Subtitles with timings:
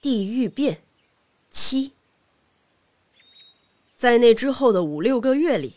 [0.00, 0.82] 地狱变
[1.50, 1.92] 七，
[3.96, 5.74] 在那之后的五六个月里，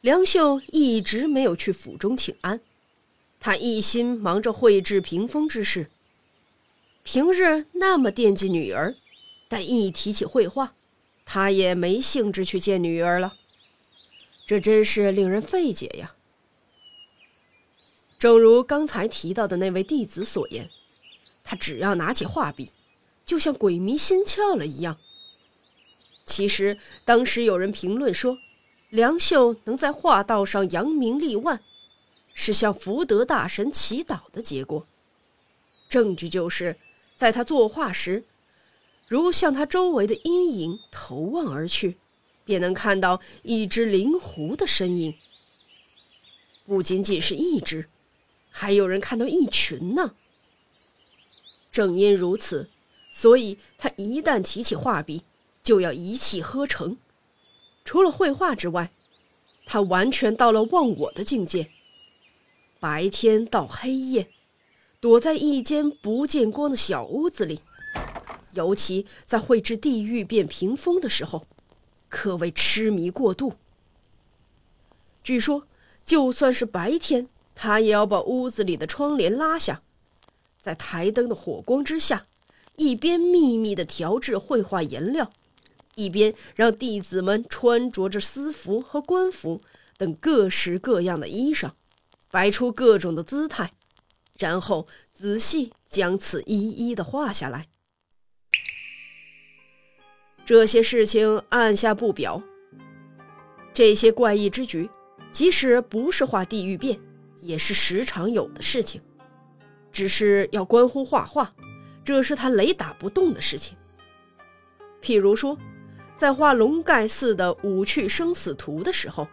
[0.00, 2.60] 梁秀一直没有去府中请安，
[3.38, 5.90] 他一心忙着绘制屏风之事。
[7.02, 8.96] 平日那么惦记女儿，
[9.48, 10.74] 但一提起绘画，
[11.26, 13.36] 他也没兴致去见女儿了。
[14.46, 16.14] 这真是令人费解呀！
[18.18, 20.70] 正如刚才提到的那位弟子所言，
[21.44, 22.72] 他只要拿起画笔，
[23.28, 24.98] 就像鬼迷心窍了一样。
[26.24, 28.38] 其实当时有人评论说，
[28.88, 31.60] 梁秀能在画道上扬名立万，
[32.32, 34.86] 是向福德大神祈祷的结果。
[35.88, 36.78] 证据就是。
[37.14, 38.22] 在他作画时，
[39.08, 41.98] 如向他周围的阴影投望而去，
[42.44, 45.18] 便能看到一只灵狐的身影。
[46.64, 47.88] 不仅仅是一只，
[48.50, 50.14] 还有人看到一群呢。
[51.72, 52.70] 正因如此，
[53.10, 55.24] 所以他一旦提起画笔，
[55.62, 56.96] 就要一气呵成。
[57.84, 58.92] 除了绘画之外，
[59.66, 61.70] 他完全到了忘我的境界。
[62.80, 64.28] 白天到黑夜。
[65.00, 67.60] 躲在一间不见光的小屋子里，
[68.50, 71.46] 尤其在绘制地狱变屏风的时候，
[72.08, 73.52] 可谓痴迷过度。
[75.22, 75.68] 据说，
[76.04, 79.82] 就算是白天，他也要把屋子里的窗帘拉下，
[80.60, 82.26] 在台灯的火光之下，
[82.78, 85.30] 一边秘密地调制绘画颜料，
[85.96, 89.60] 一边让弟子们穿着着私服和官服
[89.98, 91.72] 等各式各样的衣裳，
[92.30, 93.72] 摆出各种的姿态。
[94.38, 97.66] 然后仔细将此一一的画下来。
[100.44, 102.42] 这些事情按下不表。
[103.74, 104.88] 这些怪异之举，
[105.32, 107.00] 即使不是画地狱变，
[107.40, 109.02] 也是时常有的事情。
[109.90, 111.52] 只是要关乎画画，
[112.08, 113.76] 这是他雷打不动的事情。
[115.02, 115.58] 譬如说，
[116.16, 119.28] 在画龙盖寺的五趣生死图的时候。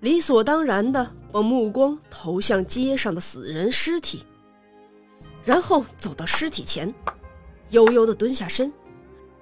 [0.00, 4.26] 理所当然的把目光投向街上的死人尸体，
[5.44, 6.94] 然后走到尸体前，
[7.70, 8.70] 悠悠的蹲下身，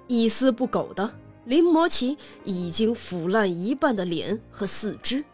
[0.07, 5.25] 一丝不苟的临摹起已经腐烂一半的脸和四肢，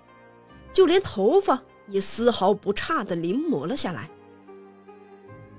[0.74, 4.10] 就连头发也丝毫不差的临摹了下来。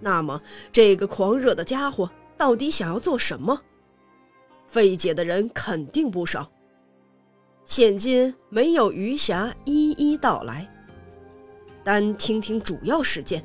[0.01, 0.41] 那么，
[0.73, 3.61] 这个狂热的家伙到底想要做什么？
[4.67, 6.51] 费解的人肯定不少。
[7.65, 10.67] 现今没有余暇一一道来，
[11.85, 13.45] 单听听主要事件，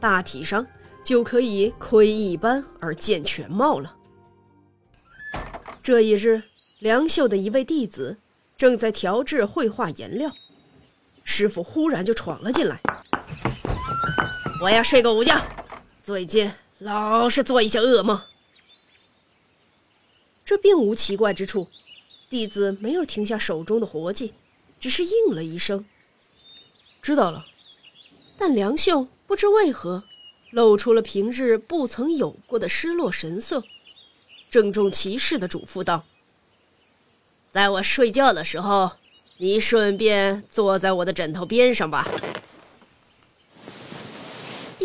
[0.00, 0.66] 大体上
[1.02, 3.96] 就可以窥一斑而见全貌了。
[5.82, 6.42] 这一日，
[6.78, 8.18] 梁秀的一位弟子
[8.56, 10.30] 正在调制绘画颜料，
[11.24, 12.80] 师傅忽然就闯了进来
[14.62, 15.34] ：“我要睡个午觉，
[16.04, 18.20] 最近老是做一些噩梦。”
[20.44, 21.68] 这并无奇怪之处。
[22.28, 24.34] 弟子没有停下手中的活计，
[24.78, 25.86] 只是应了一声
[27.00, 27.46] ：“知道了。”
[28.36, 30.04] 但梁秀不知为何，
[30.50, 33.64] 露出了平日不曾有过的失落神色，
[34.50, 36.04] 郑重其事的嘱咐道
[37.50, 38.90] ：“在我睡觉的时候，
[39.38, 42.06] 你顺便坐在我的枕头边上吧。”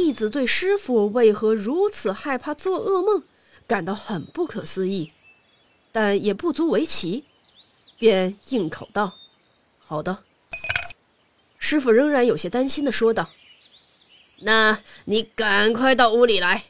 [0.01, 3.21] 弟子对师傅为何如此害怕做噩梦
[3.67, 5.11] 感到很不可思议，
[5.91, 7.25] 但也不足为奇。
[7.97, 9.17] 便应口道
[9.77, 10.23] ：“好的。”
[11.59, 13.31] 师傅仍然有些担心的说道
[14.39, 16.63] ：“那你赶快到屋里来，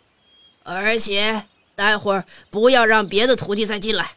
[0.64, 1.46] 而且
[1.76, 4.16] 待会儿不要让别的徒弟再进来。”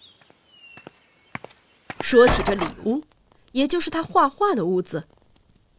[2.01, 3.03] 说起这里屋，
[3.53, 5.05] 也就是他画画的屋子，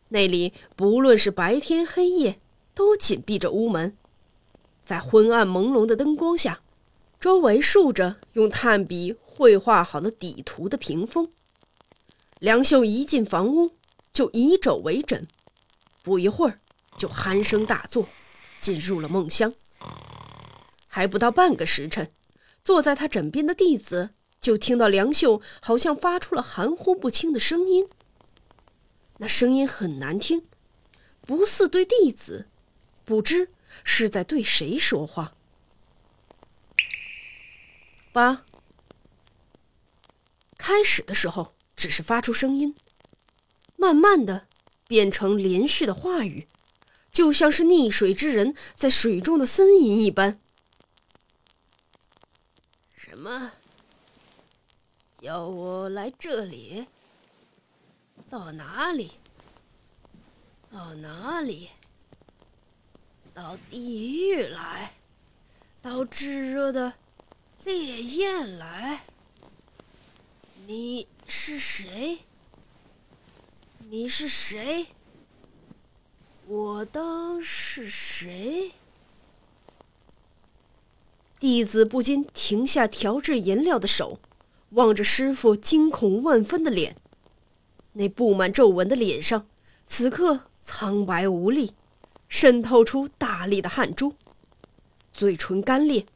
[0.09, 2.39] 那里不论是白天黑夜，
[2.73, 3.97] 都紧闭着屋门，
[4.83, 6.61] 在昏暗朦胧的灯光下。
[7.19, 11.29] 周围竖着用炭笔绘画好了底图的屏风。
[12.39, 13.71] 梁秀一进房屋，
[14.11, 15.25] 就以肘为枕，
[16.03, 16.59] 不一会儿
[16.97, 18.09] 就鼾声大作，
[18.59, 19.53] 进入了梦乡。
[20.87, 22.11] 还不到半个时辰，
[22.61, 24.09] 坐在他枕边的弟子
[24.41, 27.87] 就听到梁秀好像发出了含糊不清的声音。
[29.19, 30.43] 那声音很难听，
[31.21, 32.49] 不似对弟子，
[33.05, 33.51] 不知
[33.83, 35.33] 是在对谁说话。
[38.11, 38.45] 八。
[40.57, 42.75] 开始的时候只是发出声音，
[43.75, 44.47] 慢慢的
[44.87, 46.47] 变成连续的话语，
[47.11, 50.39] 就像是溺水之人在水中的呻吟一般。
[52.95, 53.51] 什么？
[55.19, 56.87] 叫我来这里？
[58.29, 59.11] 到哪里？
[60.71, 61.69] 到哪里？
[63.33, 64.93] 到地狱来？
[65.81, 66.93] 到炙热的？
[67.63, 69.01] 烈焰来。
[70.67, 72.19] 你是谁？
[73.89, 74.87] 你是谁？
[76.45, 78.73] 我当是谁？
[81.39, 84.19] 弟子不禁停下调制颜料的手，
[84.69, 86.95] 望着师傅惊恐万分的脸。
[87.93, 89.47] 那布满皱纹的脸上，
[89.87, 91.73] 此刻苍白无力，
[92.35, 94.15] 渗透出大粒的汗珠，
[95.13, 96.07] 嘴唇干裂，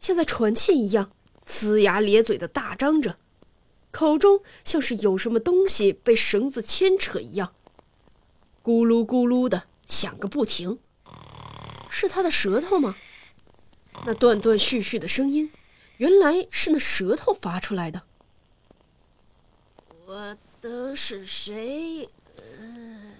[0.00, 1.12] 像在喘气一样，
[1.46, 3.16] 呲牙咧嘴的大张着，
[3.92, 7.54] 口中像是有什么东西被绳子牵扯一样，
[8.64, 10.80] 咕噜咕噜的响个不停。
[11.88, 12.96] 是他的舌头吗？
[14.04, 15.52] 那断断续续的声音，
[15.98, 18.02] 原来是那舌头发出来的。
[20.06, 22.08] 我的是谁？
[22.58, 23.14] 嗯，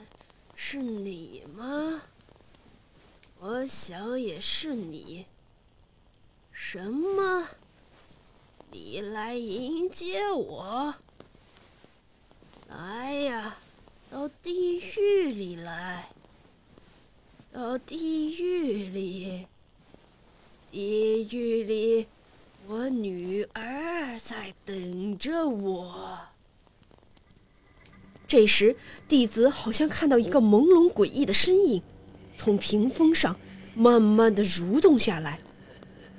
[0.56, 2.02] 是你吗？
[3.44, 5.26] 我想也是你。
[6.52, 7.48] 什么？
[8.70, 10.94] 你来迎接我？
[12.68, 13.56] 来呀，
[14.08, 16.10] 到地狱里来！
[17.52, 19.48] 到地狱里！
[20.70, 22.06] 地狱里，
[22.68, 26.20] 我女儿在等着我。
[28.24, 28.76] 这时，
[29.08, 31.82] 弟子好像看到一个朦胧诡异的身影，
[32.36, 33.36] 从屏风上
[33.74, 35.38] 慢慢的蠕动下来，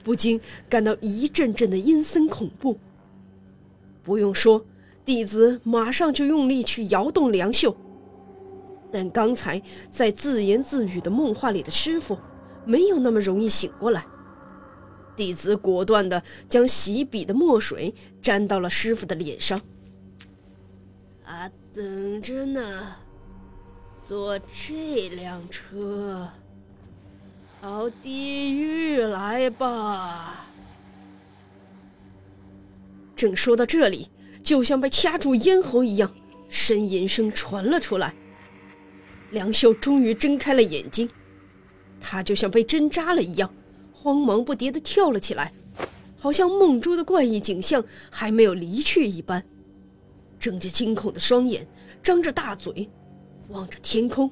[0.04, 0.40] 不禁
[0.70, 2.80] 感到一阵阵的阴森恐怖。
[4.04, 4.66] 不用说，
[5.06, 7.76] 弟子马上就用力去摇动梁袖。
[8.92, 12.18] 但刚才在自言自语的梦话里的师傅，
[12.66, 14.06] 没有那么容易醒过来。
[15.16, 19.62] 弟子果断的将洗笔的墨水沾到了师傅的脸上。
[21.24, 22.96] 啊，等着呢，
[24.06, 26.28] 坐这辆车，
[27.62, 30.46] 到地狱来吧。
[33.16, 34.10] 正说到这里，
[34.44, 36.14] 就像被掐住咽喉一样，
[36.50, 38.14] 呻吟声传了出来。
[39.32, 41.10] 梁秀终于睁开了眼睛，
[42.02, 43.52] 他就像被针扎了一样。
[43.94, 45.54] 慌忙不迭地跳了起来，
[46.20, 49.42] 好像梦中的怪异景象还没有离去一般，
[50.38, 51.66] 睁着惊恐的双眼，
[52.02, 52.90] 张着大嘴，
[53.50, 54.32] 望着天空，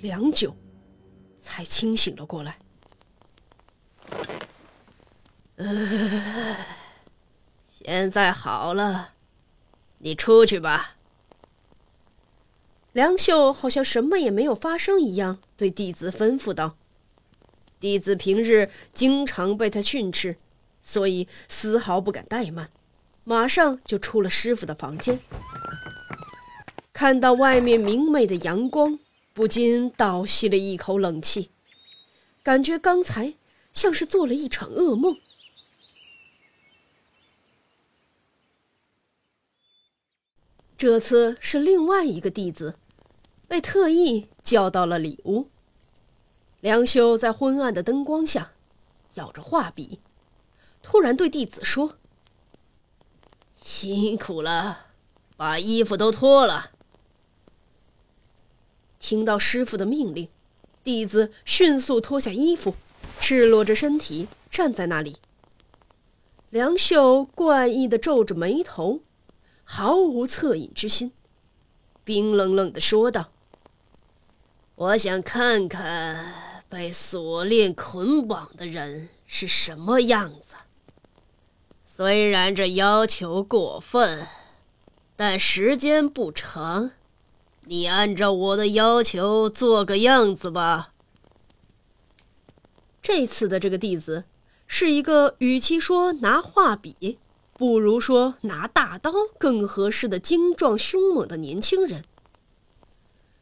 [0.00, 0.56] 良久，
[1.38, 2.58] 才清醒了过来。
[7.68, 9.12] 现在好了，
[9.98, 10.96] 你出去吧。
[12.92, 16.76] 梁秀好像什么也没有发生一样，对弟子吩咐道。
[17.78, 20.36] 弟子平日经常被他训斥，
[20.82, 22.70] 所以丝毫不敢怠慢，
[23.24, 25.20] 马上就出了师傅的房间。
[27.00, 28.98] 看到外面明媚的阳光，
[29.32, 31.48] 不禁倒吸了一口冷气，
[32.42, 33.36] 感觉刚才
[33.72, 35.18] 像是做了一场噩梦。
[40.76, 42.74] 这次是另外一个弟子，
[43.48, 45.48] 被特意叫到了里屋。
[46.60, 48.52] 梁修在昏暗的灯光下，
[49.14, 50.00] 咬着画笔，
[50.82, 51.96] 突然对弟子说
[53.56, 54.88] ：“辛苦了，
[55.38, 56.72] 把衣服都脱了。”
[59.00, 60.28] 听到师傅的命令，
[60.84, 62.76] 弟子迅速脱下衣服，
[63.18, 65.16] 赤裸着身体站在那里。
[66.50, 69.00] 梁秀怪异的皱着眉头，
[69.64, 71.10] 毫无恻隐之心，
[72.04, 73.32] 冰冷冷的说道
[74.76, 76.34] ：“我想看看。”
[76.70, 80.54] 被锁链捆绑的人是什么样子？
[81.84, 84.24] 虽然这要求过分，
[85.16, 86.92] 但时间不长，
[87.70, 90.92] 你按照我的要求做个样子吧。
[93.00, 94.24] 这次的这个弟子
[94.66, 97.20] 是一个与其说拿画笔，
[97.52, 102.04] 不如说拿大刀更合适的精壮凶猛的年轻人。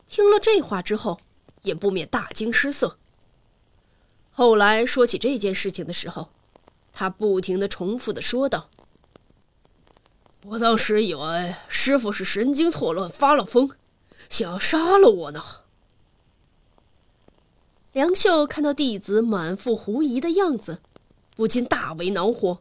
[0.07, 1.21] 听了这话之后，
[1.63, 2.99] 也不免大惊失色。
[4.31, 6.29] 后来说起这件事情的时候，
[6.93, 8.69] 他不停的重复的说道
[10.45, 13.71] ：“我当时以为师傅是神经错乱发了疯，
[14.29, 15.43] 想要杀了我呢。”
[17.93, 20.79] 梁秀看到弟子满腹狐疑的样子，
[21.35, 22.61] 不禁大为恼火，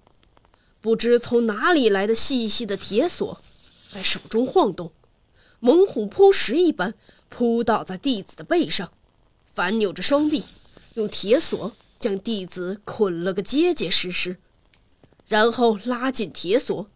[0.82, 3.40] 不知从哪里来的细细的铁锁，
[3.90, 4.92] 在手中晃动，
[5.60, 6.96] 猛虎扑食一般
[7.30, 8.92] 扑倒在弟子的背上，
[9.54, 10.44] 反扭着双臂。
[10.96, 14.38] 用铁锁将弟子捆了个结结实实，
[15.28, 16.90] 然后拉紧铁锁，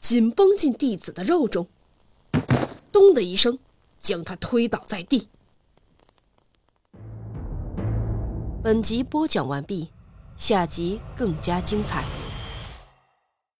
[0.00, 1.68] 紧绷进弟子的肉中，
[2.90, 3.60] 咚的一声，
[4.06, 5.28] 将他推倒在地。
[8.62, 9.90] 本集播讲完毕，
[10.36, 12.04] 下集更加精彩。